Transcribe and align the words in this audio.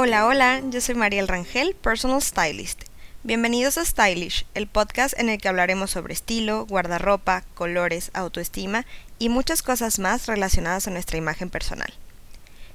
Hola, 0.00 0.26
hola, 0.26 0.62
yo 0.70 0.80
soy 0.80 0.94
Mariel 0.94 1.26
Rangel, 1.26 1.74
Personal 1.74 2.22
Stylist. 2.22 2.82
Bienvenidos 3.24 3.78
a 3.78 3.84
Stylish, 3.84 4.46
el 4.54 4.68
podcast 4.68 5.18
en 5.18 5.28
el 5.28 5.40
que 5.40 5.48
hablaremos 5.48 5.90
sobre 5.90 6.14
estilo, 6.14 6.66
guardarropa, 6.66 7.42
colores, 7.54 8.12
autoestima 8.14 8.86
y 9.18 9.28
muchas 9.28 9.60
cosas 9.60 9.98
más 9.98 10.28
relacionadas 10.28 10.86
a 10.86 10.92
nuestra 10.92 11.18
imagen 11.18 11.50
personal. 11.50 11.92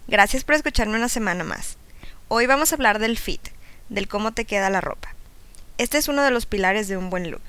Gracias 0.10 0.44
por 0.44 0.56
escucharme 0.56 0.98
una 0.98 1.08
semana 1.08 1.46
más. 1.46 1.78
Hoy 2.28 2.46
vamos 2.46 2.74
a 2.74 2.76
hablar 2.76 3.00
del 3.00 3.18
fit, 3.18 3.52
del 3.88 4.10
cómo 4.10 4.34
te 4.34 4.44
queda 4.44 4.70
la 4.70 4.82
ropa. 4.82 5.16
Este 5.78 6.00
es 6.00 6.10
uno 6.10 6.24
de 6.24 6.32
los 6.32 6.46
pilares 6.46 6.90
de 6.90 6.98
un 6.98 7.10
buen 7.10 7.32
look, 7.32 7.44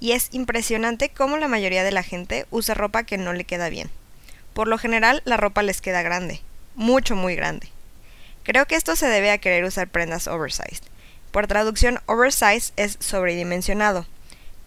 y 0.00 0.10
es 0.10 0.30
impresionante 0.32 1.08
cómo 1.08 1.36
la 1.36 1.46
mayoría 1.46 1.84
de 1.84 1.92
la 1.92 2.02
gente 2.02 2.46
usa 2.50 2.74
ropa 2.74 3.04
que 3.04 3.16
no 3.16 3.32
le 3.32 3.44
queda 3.44 3.68
bien. 3.68 3.90
Por 4.54 4.66
lo 4.66 4.76
general, 4.76 5.22
la 5.24 5.36
ropa 5.36 5.62
les 5.62 5.80
queda 5.80 6.02
grande, 6.02 6.40
mucho, 6.74 7.14
muy 7.14 7.36
grande. 7.36 7.68
Creo 8.42 8.66
que 8.66 8.76
esto 8.76 8.96
se 8.96 9.06
debe 9.06 9.30
a 9.30 9.38
querer 9.38 9.64
usar 9.64 9.88
prendas 9.88 10.26
oversized. 10.26 10.82
Por 11.30 11.46
traducción, 11.46 12.00
oversized 12.06 12.72
es 12.76 12.96
sobredimensionado. 13.00 14.06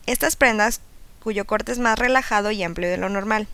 Estas 0.05 0.36
prendas 0.36 0.82
cuyo 1.22 1.46
corte 1.46 1.72
es 1.72 1.80
más 1.80 1.98
relajado 1.98 2.52
y 2.52 2.63
amplio 2.63 2.90
de 2.90 2.98
lo 2.98 3.09
normal. 3.09 3.48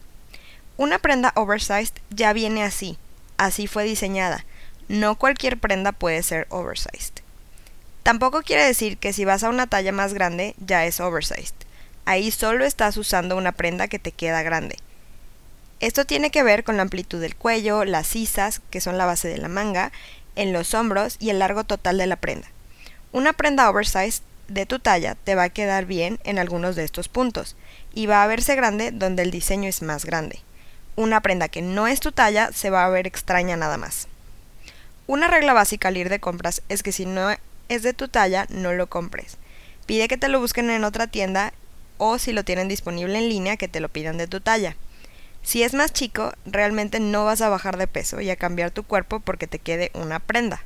Una 0.77 0.99
prenda 0.99 1.31
oversized 1.35 1.93
ya 2.09 2.33
viene 2.33 2.63
así, 2.63 2.97
así 3.37 3.67
fue 3.67 3.83
diseñada. 3.83 4.45
No 4.87 5.15
cualquier 5.15 5.57
prenda 5.59 5.91
puede 5.91 6.23
ser 6.23 6.47
oversized. 6.49 7.13
Tampoco 8.03 8.41
quiere 8.41 8.65
decir 8.65 8.97
que 8.97 9.13
si 9.13 9.25
vas 9.25 9.43
a 9.43 9.49
una 9.49 9.67
talla 9.67 9.91
más 9.91 10.13
grande 10.13 10.55
ya 10.57 10.85
es 10.85 10.99
oversized. 10.99 11.53
Ahí 12.05 12.31
solo 12.31 12.65
estás 12.65 12.97
usando 12.97 13.37
una 13.37 13.51
prenda 13.51 13.87
que 13.87 13.99
te 13.99 14.11
queda 14.11 14.41
grande. 14.41 14.77
Esto 15.79 16.05
tiene 16.05 16.29
que 16.29 16.43
ver 16.43 16.63
con 16.63 16.75
la 16.75 16.83
amplitud 16.83 17.21
del 17.21 17.35
cuello, 17.35 17.85
las 17.85 18.07
sisas, 18.07 18.61
que 18.69 18.81
son 18.81 18.97
la 18.97 19.05
base 19.05 19.29
de 19.29 19.37
la 19.37 19.47
manga, 19.47 19.91
en 20.35 20.51
los 20.51 20.73
hombros 20.73 21.15
y 21.19 21.29
el 21.29 21.39
largo 21.39 21.63
total 21.63 21.97
de 21.97 22.07
la 22.07 22.17
prenda. 22.17 22.47
Una 23.11 23.33
prenda 23.33 23.69
oversized 23.69 24.23
de 24.49 24.65
tu 24.65 24.79
talla 24.79 25.15
te 25.15 25.35
va 25.35 25.43
a 25.43 25.49
quedar 25.49 25.85
bien 25.85 26.19
en 26.23 26.37
algunos 26.37 26.75
de 26.75 26.83
estos 26.83 27.07
puntos 27.07 27.55
y 27.93 28.07
va 28.07 28.23
a 28.23 28.27
verse 28.27 28.55
grande 28.55 28.91
donde 28.91 29.23
el 29.23 29.31
diseño 29.31 29.69
es 29.69 29.81
más 29.81 30.05
grande. 30.05 30.39
Una 30.95 31.21
prenda 31.21 31.47
que 31.47 31.61
no 31.61 31.87
es 31.87 32.01
tu 32.01 32.11
talla 32.11 32.51
se 32.51 32.69
va 32.69 32.85
a 32.85 32.89
ver 32.89 33.07
extraña 33.07 33.55
nada 33.55 33.77
más. 33.77 34.07
Una 35.07 35.27
regla 35.27 35.53
básica 35.53 35.87
al 35.87 35.97
ir 35.97 36.09
de 36.09 36.19
compras 36.19 36.61
es 36.67 36.83
que 36.83 36.91
si 36.91 37.05
no 37.05 37.29
es 37.69 37.83
de 37.83 37.93
tu 37.93 38.09
talla, 38.09 38.47
no 38.49 38.73
lo 38.73 38.87
compres. 38.87 39.37
Pide 39.85 40.07
que 40.07 40.17
te 40.17 40.27
lo 40.27 40.39
busquen 40.39 40.69
en 40.69 40.83
otra 40.83 41.07
tienda 41.07 41.53
o 41.97 42.19
si 42.19 42.33
lo 42.33 42.43
tienen 42.43 42.67
disponible 42.67 43.17
en 43.17 43.29
línea, 43.29 43.57
que 43.57 43.67
te 43.67 43.79
lo 43.79 43.89
pidan 43.89 44.17
de 44.17 44.27
tu 44.27 44.39
talla. 44.39 44.75
Si 45.41 45.63
es 45.63 45.73
más 45.73 45.93
chico, 45.93 46.33
realmente 46.45 46.99
no 46.99 47.25
vas 47.25 47.41
a 47.41 47.49
bajar 47.49 47.77
de 47.77 47.87
peso 47.87 48.21
y 48.21 48.29
a 48.29 48.35
cambiar 48.35 48.71
tu 48.71 48.83
cuerpo 48.83 49.19
porque 49.19 49.47
te 49.47 49.59
quede 49.59 49.91
una 49.93 50.19
prenda. 50.19 50.63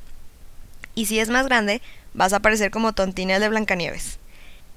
Y 0.94 1.06
si 1.06 1.20
es 1.20 1.28
más 1.28 1.46
grande, 1.46 1.80
vas 2.12 2.32
a 2.32 2.40
parecer 2.40 2.70
como 2.70 2.92
tontina 2.92 3.38
de 3.38 3.48
Blancanieves. 3.48 4.18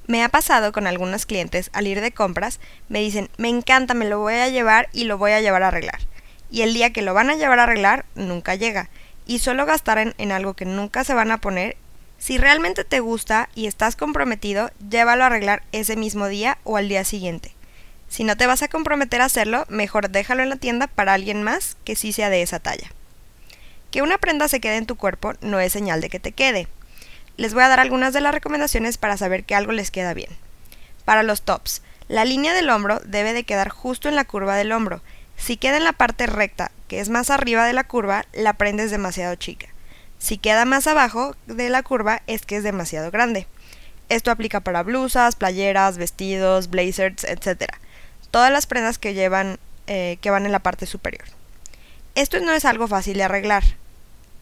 Me 0.07 0.23
ha 0.23 0.29
pasado 0.29 0.71
con 0.71 0.87
algunos 0.87 1.25
clientes 1.25 1.69
al 1.73 1.87
ir 1.87 1.99
de 1.99 2.11
compras, 2.11 2.59
me 2.87 2.99
dicen, 2.99 3.29
me 3.37 3.49
encanta, 3.49 3.93
me 3.93 4.07
lo 4.07 4.19
voy 4.19 4.35
a 4.35 4.49
llevar 4.49 4.87
y 4.93 5.03
lo 5.03 5.17
voy 5.17 5.31
a 5.31 5.41
llevar 5.41 5.63
a 5.63 5.67
arreglar. 5.67 5.99
Y 6.49 6.61
el 6.61 6.73
día 6.73 6.93
que 6.93 7.01
lo 7.01 7.13
van 7.13 7.29
a 7.29 7.35
llevar 7.35 7.59
a 7.59 7.63
arreglar, 7.63 8.05
nunca 8.15 8.55
llega. 8.55 8.89
Y 9.25 9.39
solo 9.39 9.65
gastar 9.65 9.97
en, 9.97 10.15
en 10.17 10.31
algo 10.31 10.53
que 10.53 10.63
nunca 10.63 11.03
se 11.03 11.13
van 11.13 11.31
a 11.31 11.41
poner 11.41 11.75
si 12.17 12.37
realmente 12.37 12.83
te 12.83 12.99
gusta 12.99 13.49
y 13.53 13.67
estás 13.67 13.95
comprometido, 13.95 14.71
llévalo 14.89 15.23
a 15.23 15.27
arreglar 15.27 15.63
ese 15.71 15.95
mismo 15.95 16.27
día 16.27 16.57
o 16.63 16.77
al 16.77 16.89
día 16.89 17.03
siguiente. 17.03 17.53
Si 18.09 18.23
no 18.23 18.37
te 18.37 18.47
vas 18.47 18.63
a 18.63 18.67
comprometer 18.67 19.21
a 19.21 19.25
hacerlo, 19.25 19.65
mejor 19.69 20.09
déjalo 20.09 20.43
en 20.43 20.49
la 20.49 20.55
tienda 20.55 20.87
para 20.87 21.13
alguien 21.13 21.43
más 21.43 21.77
que 21.83 21.95
sí 21.95 22.13
sea 22.13 22.29
de 22.29 22.41
esa 22.41 22.59
talla. 22.59 22.91
Que 23.91 24.01
una 24.01 24.17
prenda 24.17 24.47
se 24.47 24.59
quede 24.59 24.77
en 24.77 24.85
tu 24.85 24.95
cuerpo 24.95 25.33
no 25.41 25.59
es 25.59 25.73
señal 25.73 26.01
de 26.01 26.09
que 26.09 26.19
te 26.19 26.31
quede. 26.31 26.67
Les 27.35 27.53
voy 27.53 27.63
a 27.63 27.67
dar 27.67 27.79
algunas 27.79 28.13
de 28.13 28.21
las 28.21 28.33
recomendaciones 28.33 28.97
para 28.97 29.17
saber 29.17 29.43
que 29.43 29.55
algo 29.55 29.71
les 29.71 29.91
queda 29.91 30.13
bien. 30.13 30.29
Para 31.05 31.23
los 31.23 31.41
tops, 31.43 31.81
la 32.07 32.25
línea 32.25 32.53
del 32.53 32.69
hombro 32.69 32.99
debe 33.05 33.33
de 33.33 33.43
quedar 33.43 33.69
justo 33.69 34.09
en 34.09 34.15
la 34.15 34.25
curva 34.25 34.55
del 34.55 34.71
hombro. 34.71 35.01
Si 35.35 35.57
queda 35.57 35.77
en 35.77 35.83
la 35.83 35.93
parte 35.93 36.25
recta, 36.25 36.71
que 36.87 36.99
es 36.99 37.09
más 37.09 37.29
arriba 37.29 37.65
de 37.65 37.73
la 37.73 37.83
curva, 37.83 38.25
la 38.33 38.53
prenda 38.53 38.83
es 38.83 38.91
demasiado 38.91 39.35
chica. 39.35 39.67
Si 40.17 40.37
queda 40.37 40.65
más 40.65 40.87
abajo 40.87 41.35
de 41.45 41.69
la 41.69 41.83
curva 41.83 42.23
es 42.27 42.45
que 42.45 42.57
es 42.57 42.63
demasiado 42.63 43.11
grande. 43.11 43.47
Esto 44.09 44.31
aplica 44.31 44.61
para 44.61 44.83
blusas, 44.83 45.35
playeras, 45.35 45.97
vestidos, 45.97 46.69
blazers, 46.69 47.23
etc. 47.25 47.65
Todas 48.31 48.51
las 48.51 48.67
prendas 48.67 48.97
que 48.97 49.13
llevan 49.13 49.59
eh, 49.89 50.17
que 50.19 50.31
van 50.31 50.45
en 50.45 50.51
la 50.51 50.59
parte 50.59 50.85
superior. 50.85 51.23
Esto 52.13 52.41
no 52.41 52.51
es 52.51 52.65
algo 52.65 52.89
fácil 52.89 53.15
de 53.15 53.23
arreglar, 53.23 53.63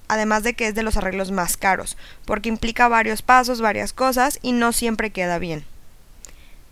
además 0.07 0.41
de 0.41 0.55
que 0.55 0.67
es 0.67 0.73
de 0.73 0.81
los 0.81 0.97
arreglos 0.97 1.29
más 1.29 1.55
caros, 1.55 1.97
porque 2.25 2.49
implica 2.49 2.87
varios 2.87 3.21
pasos, 3.21 3.61
varias 3.61 3.93
cosas 3.93 4.39
y 4.41 4.53
no 4.53 4.71
siempre 4.71 5.11
queda 5.11 5.37
bien. 5.37 5.63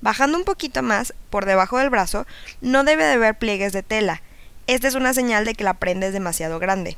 Bajando 0.02 0.40
un 0.40 0.44
poquito 0.44 0.82
más, 0.82 1.14
por 1.30 1.46
debajo 1.46 1.78
del 1.78 1.92
brazo, 1.92 2.26
no 2.62 2.84
debe 2.84 3.06
de 3.06 3.14
haber 3.14 3.38
pliegues 3.38 3.74
de 3.74 3.84
tela. 3.84 4.24
Esta 4.66 4.88
es 4.88 4.96
una 4.96 5.14
señal 5.14 5.46
de 5.46 5.54
que 5.54 5.64
la 5.64 5.76
prenda 5.76 6.08
es 6.08 6.14
demasiado 6.14 6.58
grande. 6.58 6.98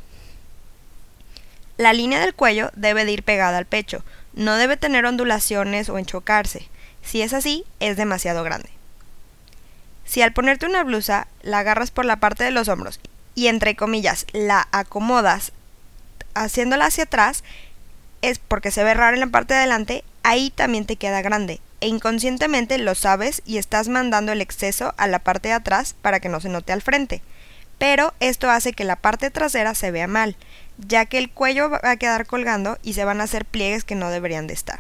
La 1.76 1.92
línea 1.92 2.22
del 2.22 2.34
cuello 2.34 2.72
debe 2.78 3.04
de 3.04 3.12
ir 3.12 3.24
pegada 3.24 3.58
al 3.58 3.66
pecho, 3.66 4.06
no 4.34 4.56
debe 4.56 4.78
tener 4.78 5.06
ondulaciones 5.06 5.90
o 5.90 5.98
enchocarse. 5.98 6.70
Si 7.04 7.22
es 7.22 7.34
así, 7.34 7.66
es 7.82 7.98
demasiado 7.98 8.44
grande. 8.44 8.70
Si 10.06 10.22
al 10.22 10.34
ponerte 10.34 10.66
una 10.66 10.84
blusa 10.84 11.28
la 11.42 11.60
agarras 11.60 11.92
por 11.92 12.06
la 12.06 12.18
parte 12.18 12.44
de 12.44 12.52
los 12.52 12.68
hombros 12.68 13.00
y 13.34 13.48
entre 13.48 13.76
comillas 13.76 14.26
la 14.32 14.68
acomodas 14.72 15.52
haciéndola 16.34 16.86
hacia 16.86 17.06
atrás, 17.06 17.44
es 18.22 18.40
porque 18.40 18.72
se 18.72 18.84
ve 18.84 18.94
raro 18.94 19.16
en 19.16 19.22
la 19.22 19.28
parte 19.28 19.54
de 19.54 19.60
adelante, 19.60 20.04
ahí 20.24 20.52
también 20.52 20.86
te 20.86 20.96
queda 20.96 21.22
grande. 21.22 21.60
E 21.82 21.88
inconscientemente 21.88 22.78
lo 22.78 22.96
sabes 22.96 23.42
y 23.46 23.58
estás 23.58 23.90
mandando 23.90 24.32
el 24.32 24.42
exceso 24.42 24.94
a 24.98 25.08
la 25.08 25.20
parte 25.20 25.50
de 25.50 25.56
atrás 25.56 25.96
para 26.02 26.20
que 26.20 26.30
no 26.30 26.40
se 26.40 26.50
note 26.50 26.72
al 26.72 26.82
frente. 26.82 27.22
Pero 27.78 28.14
esto 28.22 28.50
hace 28.50 28.74
que 28.74 28.86
la 28.86 28.96
parte 28.96 29.30
trasera 29.32 29.76
se 29.76 29.92
vea 29.92 30.08
mal 30.08 30.38
ya 30.78 31.06
que 31.06 31.18
el 31.18 31.30
cuello 31.30 31.70
va 31.70 31.80
a 31.84 31.98
quedar 31.98 32.26
colgando 32.26 32.78
y 32.84 32.94
se 32.94 33.06
van 33.06 33.22
a 33.22 33.26
hacer 33.26 33.46
pliegues 33.46 33.84
que 33.84 33.96
no 33.96 34.10
deberían 34.10 34.48
de 34.48 34.54
estar. 34.54 34.80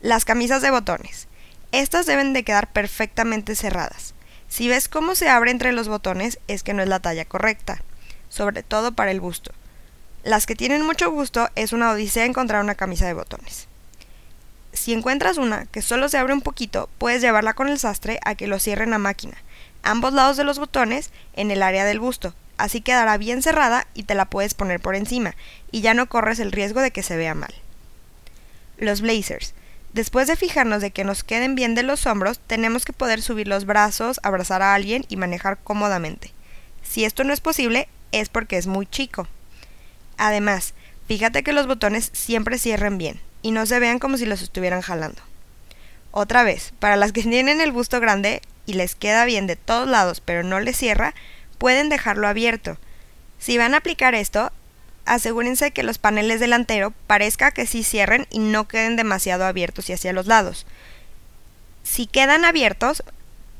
Las 0.00 0.24
camisas 0.24 0.62
de 0.62 0.70
botones. 0.70 1.26
Estas 1.72 2.06
deben 2.06 2.32
de 2.32 2.44
quedar 2.44 2.72
perfectamente 2.72 3.54
cerradas. 3.54 4.14
Si 4.48 4.68
ves 4.68 4.88
cómo 4.88 5.14
se 5.14 5.28
abre 5.28 5.50
entre 5.50 5.72
los 5.72 5.88
botones 5.88 6.38
es 6.48 6.62
que 6.62 6.72
no 6.72 6.82
es 6.82 6.88
la 6.88 7.00
talla 7.00 7.26
correcta, 7.26 7.82
sobre 8.30 8.62
todo 8.62 8.92
para 8.92 9.10
el 9.10 9.20
busto. 9.20 9.52
Las 10.24 10.46
que 10.46 10.56
tienen 10.56 10.84
mucho 10.84 11.10
gusto 11.10 11.50
es 11.54 11.74
una 11.74 11.90
odisea 11.90 12.24
encontrar 12.24 12.62
una 12.62 12.74
camisa 12.74 13.06
de 13.06 13.12
botones. 13.12 13.68
Si 14.72 14.94
encuentras 14.94 15.36
una 15.36 15.66
que 15.66 15.82
solo 15.82 16.08
se 16.08 16.16
abre 16.16 16.32
un 16.32 16.40
poquito, 16.40 16.88
puedes 16.98 17.20
llevarla 17.20 17.52
con 17.52 17.68
el 17.68 17.78
sastre 17.78 18.18
a 18.24 18.34
que 18.34 18.46
lo 18.46 18.58
cierren 18.58 18.94
a 18.94 18.98
máquina, 18.98 19.36
ambos 19.82 20.12
lados 20.14 20.36
de 20.36 20.44
los 20.44 20.58
botones 20.58 21.10
en 21.34 21.50
el 21.50 21.62
área 21.62 21.84
del 21.84 22.00
busto, 22.00 22.34
así 22.56 22.80
quedará 22.80 23.18
bien 23.18 23.42
cerrada 23.42 23.86
y 23.94 24.04
te 24.04 24.14
la 24.14 24.24
puedes 24.24 24.54
poner 24.54 24.80
por 24.80 24.94
encima, 24.94 25.34
y 25.70 25.82
ya 25.82 25.94
no 25.94 26.08
corres 26.08 26.40
el 26.40 26.52
riesgo 26.52 26.80
de 26.80 26.90
que 26.90 27.02
se 27.02 27.16
vea 27.16 27.34
mal. 27.34 27.54
Los 28.78 29.00
blazers. 29.00 29.54
Después 29.92 30.26
de 30.26 30.36
fijarnos 30.36 30.82
de 30.82 30.90
que 30.90 31.04
nos 31.04 31.24
queden 31.24 31.54
bien 31.54 31.74
de 31.74 31.82
los 31.82 32.06
hombros, 32.06 32.40
tenemos 32.46 32.84
que 32.84 32.92
poder 32.92 33.22
subir 33.22 33.48
los 33.48 33.64
brazos, 33.64 34.20
abrazar 34.22 34.62
a 34.62 34.74
alguien 34.74 35.04
y 35.08 35.16
manejar 35.16 35.58
cómodamente. 35.62 36.32
Si 36.82 37.04
esto 37.04 37.24
no 37.24 37.32
es 37.32 37.40
posible, 37.40 37.88
es 38.12 38.28
porque 38.28 38.58
es 38.58 38.66
muy 38.66 38.86
chico. 38.86 39.28
Además, 40.16 40.74
fíjate 41.06 41.42
que 41.42 41.52
los 41.52 41.66
botones 41.66 42.10
siempre 42.12 42.58
cierren 42.58 42.98
bien 42.98 43.20
y 43.42 43.50
no 43.52 43.66
se 43.66 43.78
vean 43.78 43.98
como 43.98 44.18
si 44.18 44.26
los 44.26 44.42
estuvieran 44.42 44.82
jalando. 44.82 45.22
Otra 46.10 46.42
vez, 46.42 46.72
para 46.78 46.96
las 46.96 47.12
que 47.12 47.22
tienen 47.22 47.60
el 47.60 47.72
busto 47.72 48.00
grande 48.00 48.42
y 48.66 48.74
les 48.74 48.94
queda 48.94 49.24
bien 49.24 49.46
de 49.46 49.56
todos 49.56 49.88
lados 49.88 50.20
pero 50.20 50.42
no 50.42 50.60
les 50.60 50.76
cierra, 50.76 51.14
pueden 51.56 51.88
dejarlo 51.88 52.28
abierto. 52.28 52.76
Si 53.38 53.56
van 53.56 53.74
a 53.74 53.78
aplicar 53.78 54.14
esto, 54.14 54.52
asegúrense 55.08 55.70
que 55.70 55.82
los 55.82 55.98
paneles 55.98 56.40
delantero 56.40 56.92
parezca 57.06 57.50
que 57.50 57.66
sí 57.66 57.82
cierren 57.82 58.26
y 58.30 58.38
no 58.38 58.68
queden 58.68 58.96
demasiado 58.96 59.44
abiertos 59.44 59.88
y 59.88 59.94
hacia 59.94 60.12
los 60.12 60.26
lados. 60.26 60.66
Si 61.82 62.06
quedan 62.06 62.44
abiertos, 62.44 63.02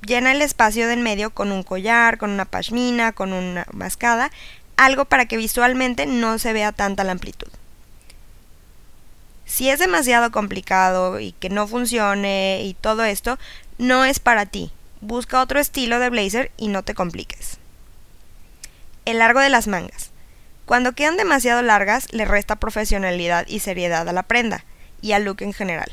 llena 0.06 0.32
el 0.32 0.42
espacio 0.42 0.86
del 0.86 1.00
medio 1.00 1.30
con 1.30 1.50
un 1.50 1.62
collar, 1.62 2.18
con 2.18 2.30
una 2.30 2.44
pashmina, 2.44 3.12
con 3.12 3.32
una 3.32 3.66
mascada, 3.72 4.30
algo 4.76 5.06
para 5.06 5.26
que 5.26 5.36
visualmente 5.36 6.06
no 6.06 6.38
se 6.38 6.52
vea 6.52 6.72
tanta 6.72 7.04
la 7.04 7.12
amplitud. 7.12 7.48
Si 9.46 9.70
es 9.70 9.78
demasiado 9.78 10.30
complicado 10.30 11.18
y 11.20 11.32
que 11.32 11.48
no 11.48 11.66
funcione 11.66 12.60
y 12.64 12.74
todo 12.74 13.04
esto, 13.04 13.38
no 13.78 14.04
es 14.04 14.20
para 14.20 14.44
ti. 14.44 14.70
Busca 15.00 15.40
otro 15.40 15.58
estilo 15.58 15.98
de 15.98 16.10
blazer 16.10 16.52
y 16.58 16.68
no 16.68 16.82
te 16.82 16.94
compliques. 16.94 17.56
El 19.06 19.18
largo 19.18 19.40
de 19.40 19.48
las 19.48 19.66
mangas. 19.66 20.10
Cuando 20.68 20.92
quedan 20.92 21.16
demasiado 21.16 21.62
largas, 21.62 22.12
le 22.12 22.26
resta 22.26 22.56
profesionalidad 22.56 23.46
y 23.48 23.60
seriedad 23.60 24.06
a 24.06 24.12
la 24.12 24.22
prenda, 24.22 24.66
y 25.00 25.12
al 25.12 25.24
look 25.24 25.40
en 25.40 25.54
general. 25.54 25.90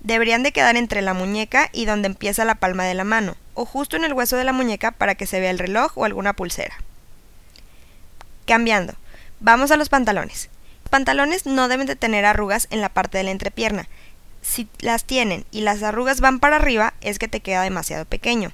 Deberían 0.00 0.42
de 0.42 0.52
quedar 0.52 0.74
entre 0.78 1.02
la 1.02 1.12
muñeca 1.12 1.68
y 1.70 1.84
donde 1.84 2.06
empieza 2.08 2.46
la 2.46 2.54
palma 2.54 2.84
de 2.84 2.94
la 2.94 3.04
mano, 3.04 3.36
o 3.52 3.66
justo 3.66 3.94
en 3.94 4.04
el 4.04 4.14
hueso 4.14 4.38
de 4.38 4.44
la 4.44 4.54
muñeca 4.54 4.90
para 4.90 5.16
que 5.16 5.26
se 5.26 5.38
vea 5.38 5.50
el 5.50 5.58
reloj 5.58 5.98
o 5.98 6.06
alguna 6.06 6.32
pulsera. 6.32 6.74
Cambiando. 8.46 8.94
Vamos 9.40 9.70
a 9.70 9.76
los 9.76 9.90
pantalones. 9.90 10.48
pantalones 10.88 11.44
no 11.44 11.68
deben 11.68 11.86
de 11.86 11.94
tener 11.94 12.24
arrugas 12.24 12.68
en 12.70 12.80
la 12.80 12.88
parte 12.88 13.18
de 13.18 13.24
la 13.24 13.32
entrepierna. 13.32 13.86
Si 14.40 14.66
las 14.78 15.04
tienen 15.04 15.44
y 15.50 15.60
las 15.60 15.82
arrugas 15.82 16.22
van 16.22 16.40
para 16.40 16.56
arriba, 16.56 16.94
es 17.02 17.18
que 17.18 17.28
te 17.28 17.40
queda 17.40 17.60
demasiado 17.60 18.06
pequeño. 18.06 18.52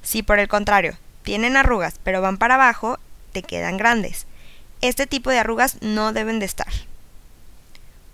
Si 0.00 0.22
por 0.22 0.38
el 0.38 0.48
contrario, 0.48 0.96
tienen 1.22 1.58
arrugas 1.58 1.96
pero 2.02 2.22
van 2.22 2.38
para 2.38 2.54
abajo, 2.54 2.98
te 3.32 3.42
quedan 3.42 3.76
grandes. 3.76 4.26
Este 4.82 5.06
tipo 5.06 5.30
de 5.30 5.38
arrugas 5.38 5.76
no 5.80 6.12
deben 6.12 6.40
de 6.40 6.46
estar. 6.46 6.66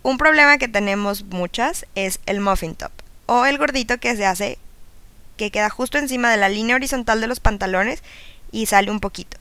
Un 0.03 0.19
problema 0.19 0.59
que 0.59 0.69
tenemos 0.69 1.25
muchas 1.25 1.87
es 1.95 2.21
el 2.27 2.41
muffin 2.41 2.75
top 2.75 2.93
o 3.25 3.47
el 3.47 3.57
gordito 3.57 3.97
que 3.97 4.15
se 4.15 4.27
hace 4.27 4.59
que 5.39 5.51
queda 5.51 5.71
justo 5.71 5.97
encima 5.97 6.31
de 6.31 6.37
la 6.37 6.51
línea 6.51 6.77
horizontal 6.77 7.23
de 7.23 7.27
los 7.27 7.41
pantalones 7.41 8.03
y 8.53 8.67
sale 8.67 8.91
un 8.91 9.01
poquito. 9.01 9.39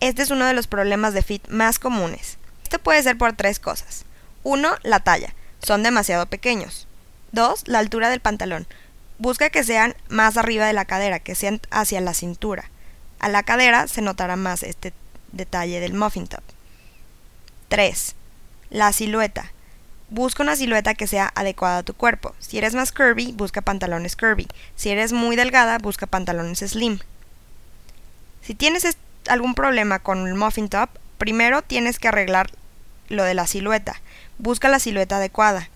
Este 0.00 0.22
es 0.22 0.30
uno 0.30 0.46
de 0.46 0.54
los 0.54 0.68
problemas 0.68 1.12
de 1.12 1.22
fit 1.22 1.46
más 1.48 1.78
comunes. 1.78 2.38
Esto 2.62 2.78
puede 2.78 3.02
ser 3.02 3.18
por 3.18 3.34
tres 3.34 3.60
cosas. 3.60 4.06
Uno, 4.42 4.70
la 4.82 5.00
talla. 5.00 5.34
Son 5.62 5.82
demasiado 5.82 6.24
pequeños. 6.26 6.86
Dos, 7.32 7.68
la 7.68 7.80
altura 7.80 8.08
del 8.08 8.20
pantalón. 8.20 8.66
Busca 9.18 9.50
que 9.50 9.64
sean 9.64 9.94
más 10.08 10.38
arriba 10.38 10.66
de 10.66 10.72
la 10.72 10.86
cadera, 10.86 11.18
que 11.18 11.34
sean 11.34 11.60
hacia 11.70 12.00
la 12.00 12.14
cintura. 12.14 12.70
A 13.18 13.28
la 13.28 13.42
cadera 13.42 13.86
se 13.86 14.00
notará 14.00 14.36
más 14.36 14.62
este 14.62 14.94
detalle 15.32 15.80
del 15.80 15.92
muffin 15.92 16.26
top. 16.26 16.42
3. 17.70 18.16
La 18.70 18.92
silueta. 18.92 19.52
Busca 20.08 20.42
una 20.42 20.56
silueta 20.56 20.94
que 20.94 21.06
sea 21.06 21.30
adecuada 21.36 21.78
a 21.78 21.82
tu 21.84 21.94
cuerpo. 21.94 22.34
Si 22.40 22.58
eres 22.58 22.74
más 22.74 22.90
curvy, 22.90 23.30
busca 23.30 23.60
pantalones 23.62 24.16
curvy. 24.16 24.48
Si 24.74 24.90
eres 24.90 25.12
muy 25.12 25.36
delgada, 25.36 25.78
busca 25.78 26.08
pantalones 26.08 26.58
slim. 26.58 26.98
Si 28.42 28.56
tienes 28.56 28.98
algún 29.28 29.54
problema 29.54 30.00
con 30.00 30.26
el 30.26 30.34
muffin 30.34 30.68
top, 30.68 30.90
primero 31.16 31.62
tienes 31.62 32.00
que 32.00 32.08
arreglar 32.08 32.50
lo 33.08 33.22
de 33.22 33.34
la 33.34 33.46
silueta. 33.46 34.02
Busca 34.38 34.68
la 34.68 34.80
silueta 34.80 35.18
adecuada. 35.18 35.68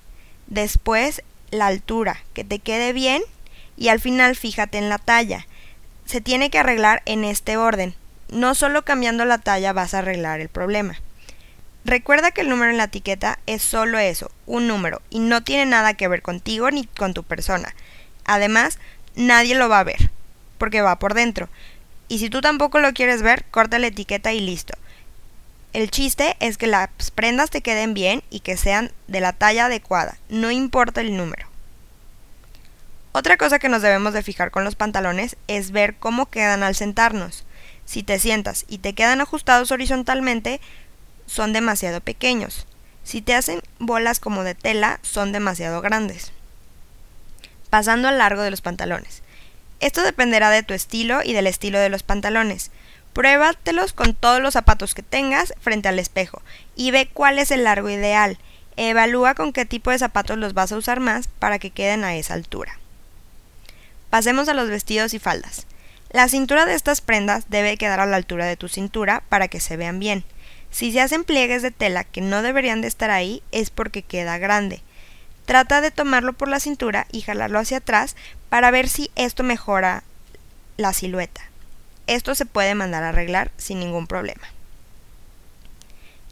Después, 0.49 1.23
la 1.53 1.69
altura, 1.69 2.25
que 2.33 2.43
te 2.43 2.59
quede 2.59 2.93
bien. 2.93 3.23
Y 3.77 3.87
al 3.87 4.01
final, 4.01 4.35
fíjate 4.35 4.79
en 4.79 4.89
la 4.89 4.99
talla. 4.99 5.47
Se 6.07 6.21
tiene 6.21 6.51
que 6.51 6.59
arreglar 6.59 7.03
en 7.07 7.23
este 7.23 7.57
orden. 7.57 7.95
No 8.31 8.57
solo 8.57 8.85
cambiando 8.85 9.25
la 9.25 9.39
talla 9.39 9.73
vas 9.73 9.95
a 9.95 9.99
arreglar 9.99 10.41
el 10.41 10.49
problema. 10.49 10.99
Recuerda 11.85 12.31
que 12.31 12.41
el 12.41 12.49
número 12.49 12.71
en 12.71 12.79
la 12.79 12.85
etiqueta 12.85 13.39
es 13.47 13.63
solo 13.63 13.99
eso, 13.99 14.31
un 14.47 14.67
número, 14.67 15.03
y 15.11 15.19
no 15.19 15.43
tiene 15.43 15.67
nada 15.67 15.95
que 15.95 16.09
ver 16.09 16.23
contigo 16.23 16.71
ni 16.71 16.87
con 16.87 17.13
tu 17.13 17.25
persona. 17.25 17.75
Además, 18.25 18.79
nadie 19.15 19.55
lo 19.55 19.69
va 19.69 19.81
a 19.81 19.85
ver, 19.85 20.11
porque 20.57 20.81
va 20.81 20.99
por 20.99 21.13
dentro. 21.13 21.49
Y 22.09 22.21
si 22.21 22.31
tú 22.31 22.41
tampoco 22.41 22.81
lo 22.81 22.93
quieres 22.95 23.23
ver, 23.23 23.45
corta 23.51 23.79
la 23.79 23.89
etiqueta 23.89 24.33
y 24.33 24.41
listo. 24.41 24.75
El 25.75 25.91
chiste 25.91 26.37
es 26.41 26.57
que 26.57 26.69
las 26.69 26.89
prendas 27.15 27.51
te 27.51 27.61
queden 27.61 27.93
bien 27.93 28.23
y 28.31 28.41
que 28.41 28.57
sean 28.57 28.93
de 29.09 29.21
la 29.21 29.33
talla 29.33 29.67
adecuada, 29.67 30.17
no 30.29 30.51
importa 30.51 31.03
el 31.03 31.17
número. 31.17 31.49
Otra 33.13 33.37
cosa 33.37 33.59
que 33.59 33.69
nos 33.69 33.83
debemos 33.83 34.13
de 34.13 34.23
fijar 34.23 34.51
con 34.51 34.65
los 34.65 34.75
pantalones 34.75 35.37
es 35.49 35.71
ver 35.71 35.97
cómo 35.97 36.27
quedan 36.27 36.63
al 36.63 36.75
sentarnos. 36.75 37.45
Si 37.85 38.03
te 38.03 38.19
sientas 38.19 38.65
y 38.69 38.79
te 38.79 38.95
quedan 38.95 39.21
ajustados 39.21 39.71
horizontalmente, 39.71 40.61
son 41.27 41.53
demasiado 41.53 42.01
pequeños. 42.01 42.67
Si 43.03 43.21
te 43.23 43.35
hacen 43.35 43.61
bolas 43.79 44.21
como 44.21 44.45
de 44.45 44.55
tela, 44.55 44.99
son 45.03 45.33
demasiado 45.33 45.81
grandes. 45.81 46.33
Pasando 47.71 48.09
al 48.09 48.19
largo 48.19 48.43
de 48.43 48.51
los 48.51 48.61
pantalones. 48.61 49.23
Esto 49.81 50.03
dependerá 50.03 50.51
de 50.51 50.63
tu 50.63 50.73
estilo 50.73 51.21
y 51.23 51.33
del 51.33 51.47
estilo 51.47 51.79
de 51.79 51.91
los 51.91 52.03
pantalones. 52.03 52.71
Pruébatelos 53.13 53.93
con 53.93 54.15
todos 54.15 54.41
los 54.41 54.55
zapatos 54.55 54.95
que 54.95 55.03
tengas 55.03 55.55
frente 55.61 55.89
al 55.89 55.99
espejo 55.99 56.43
y 56.75 56.91
ve 56.91 57.09
cuál 57.13 57.39
es 57.39 57.51
el 57.51 57.65
largo 57.65 57.91
ideal. 57.91 58.39
Evalúa 58.77 59.35
con 59.35 59.53
qué 59.53 59.67
tipo 59.67 59.91
de 59.91 59.99
zapatos 59.99 60.39
los 60.39 60.55
vas 60.55 60.73
a 60.73 60.77
usar 60.77 61.01
más 61.01 61.29
para 61.29 61.59
que 61.59 61.71
queden 61.71 62.03
a 62.03 62.17
esa 62.17 62.35
altura. 62.35 62.79
Pasemos 64.11 64.49
a 64.49 64.55
los 64.55 64.69
vestidos 64.69 65.15
y 65.15 65.19
faldas. 65.19 65.67
La 66.11 66.29
cintura 66.29 66.67
de 66.67 66.75
estas 66.75 67.01
prendas 67.01 67.51
debe 67.51 67.77
quedar 67.77 68.01
a 68.01 68.07
la 68.07 68.17
altura 68.17 68.47
de 68.47 68.57
tu 68.57 68.69
cintura 68.69 69.23
para 69.29 69.49
que 69.49 69.61
se 69.61 69.77
vean 69.77 69.99
bien. 69.99 70.25
Si 70.75 70.91
se 70.91 71.01
hacen 71.01 71.23
pliegues 71.23 71.63
de 71.63 71.71
tela 71.71 72.03
que 72.03 72.21
no 72.21 72.43
deberían 72.43 72.81
de 72.81 72.89
estar 72.89 73.13
ahí 73.13 73.45
es 73.53 73.71
porque 73.71 74.03
queda 74.03 74.39
grande. 74.39 74.83
Trata 75.47 75.81
de 75.81 75.93
tomarlo 75.93 76.33
por 76.33 76.49
la 76.49 76.59
cintura 76.59 77.07
y 77.13 77.21
jalarlo 77.21 77.61
hacia 77.61 77.77
atrás 77.77 78.17
para 78.49 78.73
ver 78.73 78.89
si 78.89 79.09
esto 79.15 79.45
mejora 79.45 80.03
la 80.77 80.93
silueta. 80.93 81.43
Esto 82.09 82.35
se 82.35 82.45
puede 82.45 82.75
mandar 82.75 83.05
a 83.05 83.11
arreglar 83.11 83.53
sin 83.57 83.79
ningún 83.79 84.09
problema. 84.09 84.49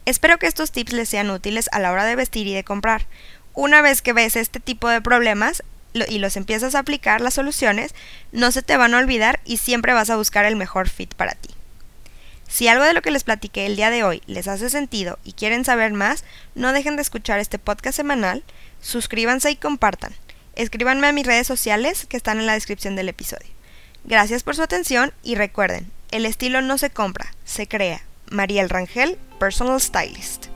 Espero 0.03 0.37
que 0.39 0.47
estos 0.47 0.73
tips 0.73 0.91
les 0.91 1.07
sean 1.07 1.29
útiles 1.29 1.69
a 1.71 1.79
la 1.79 1.93
hora 1.93 2.03
de 2.03 2.17
vestir 2.17 2.45
y 2.45 2.53
de 2.53 2.65
comprar. 2.65 3.05
Una 3.53 3.81
vez 3.81 4.01
que 4.01 4.11
ves 4.11 4.35
este 4.35 4.59
tipo 4.59 4.89
de 4.89 4.99
problemas 4.99 5.63
y 6.09 6.19
los 6.19 6.35
empiezas 6.35 6.75
a 6.75 6.79
aplicar 6.79 7.21
las 7.21 7.35
soluciones, 7.35 7.95
no 8.33 8.51
se 8.51 8.61
te 8.61 8.75
van 8.75 8.93
a 8.93 8.97
olvidar 8.97 9.39
y 9.45 9.55
siempre 9.55 9.93
vas 9.93 10.09
a 10.09 10.17
buscar 10.17 10.43
el 10.43 10.57
mejor 10.57 10.89
fit 10.89 11.13
para 11.13 11.31
ti. 11.31 11.51
Si 12.53 12.67
algo 12.67 12.83
de 12.83 12.93
lo 12.93 13.01
que 13.01 13.09
les 13.09 13.23
platiqué 13.23 13.65
el 13.65 13.75
día 13.75 13.89
de 13.89 14.03
hoy 14.03 14.21
les 14.27 14.47
hace 14.47 14.69
sentido 14.69 15.17
y 15.23 15.33
quieren 15.33 15.65
saber 15.65 15.91
más, 15.91 16.23
no 16.53 16.71
dejen 16.71 16.95
de 16.95 17.01
escuchar 17.01 17.39
este 17.39 17.57
podcast 17.57 17.95
semanal, 17.95 18.43
suscríbanse 18.79 19.49
y 19.49 19.55
compartan. 19.55 20.13
Escríbanme 20.53 21.07
a 21.07 21.13
mis 21.13 21.25
redes 21.25 21.47
sociales 21.47 22.05
que 22.05 22.15
están 22.15 22.37
en 22.37 22.45
la 22.45 22.53
descripción 22.53 22.95
del 22.95 23.09
episodio. 23.09 23.49
Gracias 24.03 24.43
por 24.43 24.55
su 24.55 24.61
atención 24.61 25.13
y 25.23 25.33
recuerden, 25.33 25.91
el 26.11 26.27
estilo 26.27 26.61
no 26.61 26.77
se 26.77 26.91
compra, 26.91 27.33
se 27.43 27.67
crea. 27.67 28.03
Mariel 28.29 28.69
Rangel, 28.69 29.17
Personal 29.39 29.81
Stylist. 29.81 30.52